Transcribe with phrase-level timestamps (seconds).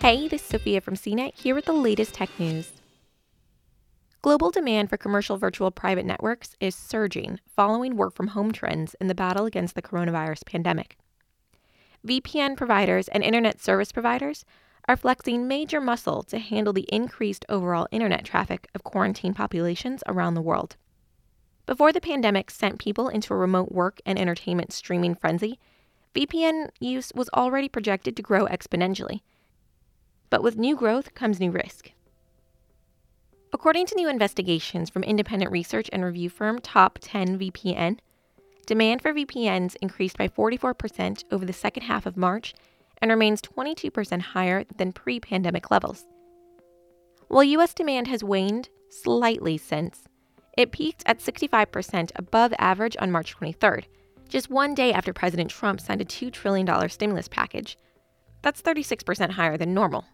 [0.00, 2.70] Hey, this is Sophia from CNET here with the latest tech news.
[4.22, 9.08] Global demand for commercial virtual private networks is surging following work from home trends in
[9.08, 10.96] the battle against the coronavirus pandemic.
[12.06, 14.44] VPN providers and internet service providers
[14.86, 20.34] are flexing major muscle to handle the increased overall internet traffic of quarantine populations around
[20.34, 20.76] the world.
[21.66, 25.58] Before the pandemic sent people into a remote work and entertainment streaming frenzy,
[26.14, 29.22] VPN use was already projected to grow exponentially
[30.30, 31.92] but with new growth comes new risk.
[33.52, 37.98] According to new investigations from independent research and review firm Top 10 VPN,
[38.66, 42.54] demand for VPNs increased by 44% over the second half of March
[43.00, 46.04] and remains 22% higher than pre pandemic levels.
[47.28, 47.74] While U.S.
[47.74, 50.08] demand has waned slightly since,
[50.56, 53.84] it peaked at 65% above average on March 23rd,
[54.28, 57.78] just one day after President Trump signed a $2 trillion stimulus package.
[58.42, 60.04] That's 36% higher than normal.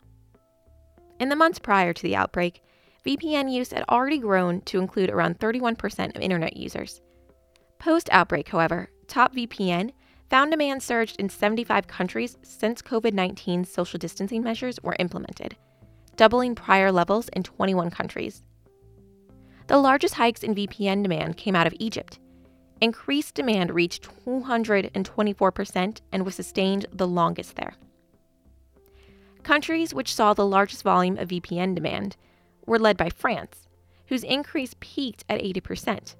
[1.24, 2.62] In the months prior to the outbreak,
[3.06, 7.00] VPN use had already grown to include around 31% of internet users.
[7.78, 9.92] Post outbreak, however, Top VPN
[10.28, 15.56] found demand surged in 75 countries since COVID 19 social distancing measures were implemented,
[16.16, 18.42] doubling prior levels in 21 countries.
[19.68, 22.18] The largest hikes in VPN demand came out of Egypt.
[22.82, 27.76] Increased demand reached 224% and was sustained the longest there.
[29.44, 32.16] Countries which saw the largest volume of VPN demand
[32.66, 33.68] were led by France,
[34.06, 36.16] whose increase peaked at 80%,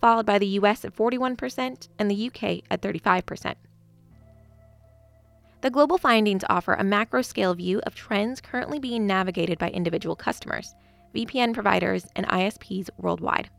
[0.00, 3.56] followed by the US at 41% and the UK at 35%.
[5.60, 10.14] The global findings offer a macro scale view of trends currently being navigated by individual
[10.14, 10.72] customers,
[11.12, 13.50] VPN providers, and ISPs worldwide.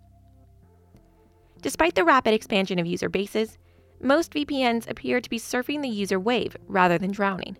[1.61, 3.57] Despite the rapid expansion of user bases,
[4.01, 7.57] most VPNs appear to be surfing the user wave rather than drowning.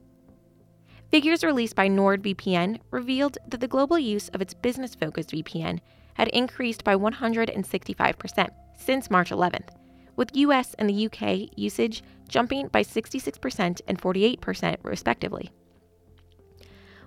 [1.12, 5.80] Figures released by NordVPN revealed that the global use of its business focused VPN
[6.14, 9.70] had increased by 165% since March 11th,
[10.16, 15.50] with US and the UK usage jumping by 66% and 48%, respectively.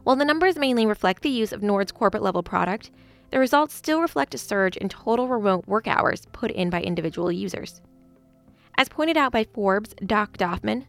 [0.02, 2.90] While the numbers mainly reflect the use of Nord's corporate level product,
[3.30, 7.30] the results still reflect a surge in total remote work hours put in by individual
[7.30, 7.80] users.
[8.76, 10.86] As pointed out by Forbes' Zak Doffman,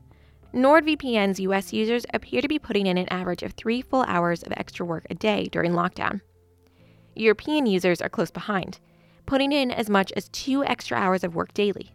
[0.53, 4.53] NordVPN's US users appear to be putting in an average of three full hours of
[4.55, 6.21] extra work a day during lockdown.
[7.15, 8.79] European users are close behind,
[9.25, 11.91] putting in as much as two extra hours of work daily.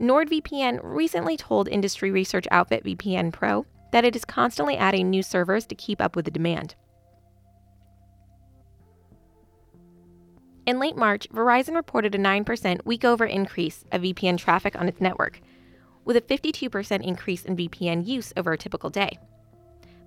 [0.00, 5.64] NordVPN recently told industry research outfit VPN Pro that it is constantly adding new servers
[5.66, 6.74] to keep up with the demand.
[10.66, 15.00] In late March, Verizon reported a 9% week over increase of VPN traffic on its
[15.00, 15.40] network,
[16.08, 19.18] with a 52% increase in VPN use over a typical day.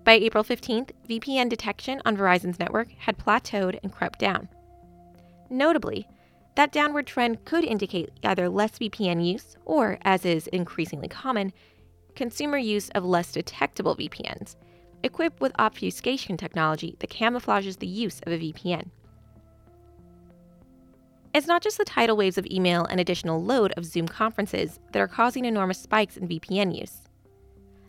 [0.03, 4.49] By April 15th, VPN detection on Verizon's network had plateaued and crept down.
[5.51, 6.07] Notably,
[6.55, 11.53] that downward trend could indicate either less VPN use or, as is increasingly common,
[12.15, 14.55] consumer use of less detectable VPNs,
[15.03, 18.87] equipped with obfuscation technology that camouflages the use of a VPN.
[21.33, 24.99] It's not just the tidal waves of email and additional load of Zoom conferences that
[24.99, 27.03] are causing enormous spikes in VPN use.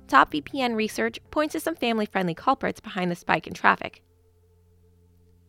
[0.07, 4.03] Top VPN research points to some family friendly culprits behind the spike in traffic.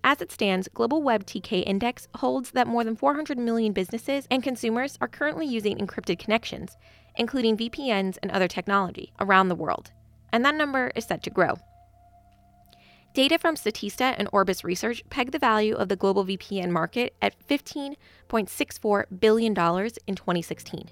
[0.04, 4.42] As it stands, Global Web TK Index holds that more than 400 million businesses and
[4.42, 6.76] consumers are currently using encrypted connections,
[7.16, 9.92] including VPNs and other technology, around the world,
[10.32, 11.56] and that number is set to grow.
[13.14, 17.36] Data from Statista and Orbis Research peg the value of the global VPN market at
[17.48, 20.90] $15.64 billion in 2016.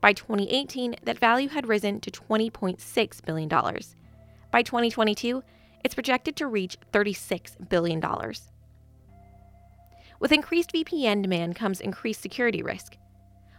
[0.00, 3.48] By 2018, that value had risen to $20.6 billion.
[3.48, 5.42] By 2022,
[5.84, 8.00] it's projected to reach $36 billion.
[10.20, 12.96] With increased VPN demand comes increased security risk.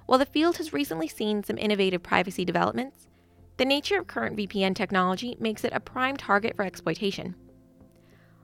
[0.05, 3.09] While the field has recently seen some innovative privacy developments,
[3.57, 7.35] the nature of current VPN technology makes it a prime target for exploitation.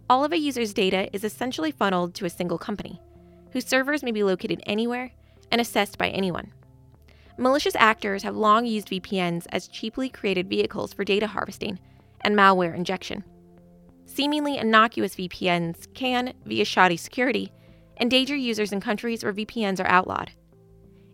[0.07, 3.01] All of a user's data is essentially funneled to a single company,
[3.51, 5.11] whose servers may be located anywhere
[5.51, 6.53] and accessed by anyone.
[7.39, 11.79] Malicious actors have long used VPNs as cheaply created vehicles for data harvesting
[12.21, 13.23] and malware injection.
[14.05, 17.51] Seemingly innocuous VPNs can, via shoddy security,
[17.99, 20.31] endanger users in countries where VPNs are outlawed.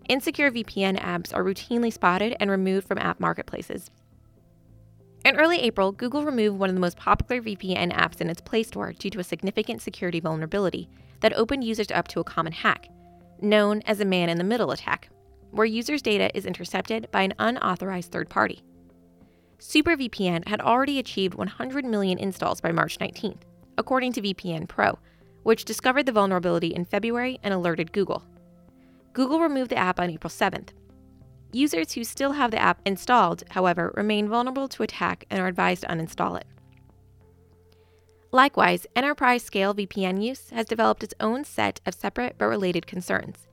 [0.09, 3.89] Insecure VPN apps are routinely spotted and removed from app marketplaces.
[5.23, 8.63] In early April, Google removed one of the most popular VPN apps in its Play
[8.63, 10.89] Store due to a significant security vulnerability
[11.19, 12.89] that opened users up to a common hack,
[13.39, 15.09] known as a man in the middle attack,
[15.51, 18.63] where users' data is intercepted by an unauthorized third party.
[19.59, 23.41] SuperVPN had already achieved 100 million installs by March 19th,
[23.77, 24.97] according to VPN Pro,
[25.43, 28.23] which discovered the vulnerability in February and alerted Google.
[29.13, 30.69] Google removed the app on April 7th.
[31.53, 35.81] Users who still have the app installed, however, remain vulnerable to attack and are advised
[35.81, 36.45] to uninstall it.
[38.31, 43.47] Likewise, enterprise scale VPN use has developed its own set of separate but related concerns.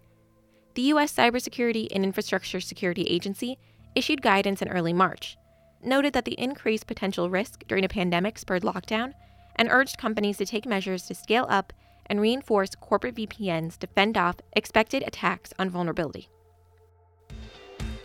[0.74, 1.12] The U.S.
[1.12, 3.58] Cybersecurity and Infrastructure Security Agency
[3.96, 5.36] issued guidance in early March,
[5.82, 9.12] noted that the increased potential risk during a pandemic spurred lockdown,
[9.56, 11.72] and urged companies to take measures to scale up
[12.06, 16.28] and reinforce corporate VPNs to fend off expected attacks on vulnerability.